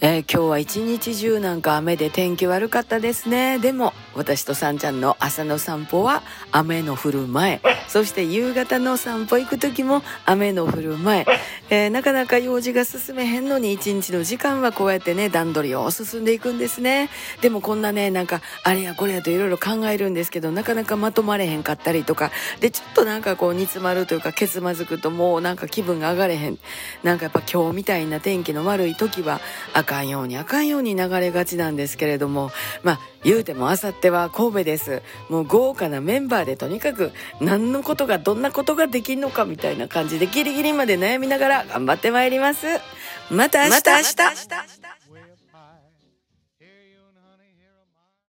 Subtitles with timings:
[0.00, 3.58] えー、今日は一日中なんか雨で天気悪かったですね。
[3.58, 7.60] でも、私とさんちゃんの朝の散歩は雨の降る前。
[7.88, 11.26] そして夕方の散歩行く時も雨の降る前。
[11.70, 17.10] えー、なかなか用事が進めへんのに一日の時間はこうやってね、段取りを進んでいくんですね。
[17.40, 26.58] でもこんなね、なんか、あれやこれやといろいろ考えるんですけど、なかなかまとまれへんかったりとか、で、ちょっとなんかこう煮詰まるというか、けつまずくともうなんか気分が上がれへん。
[27.02, 29.40] なんかやっぱ今日みたいな天気の悪い時は、
[29.88, 32.50] かんようにあかんように流れがちなんですけれども
[32.82, 35.02] まあ言うてもあさっては神戸です。
[35.28, 42.66] もう豪華なメンバーでとにかく何のことがどんなことができんのかみたいな感じでギリギリまで悩みながら頑張ってまいります。
[43.30, 43.70] また明日。
[43.72, 44.67] また明日。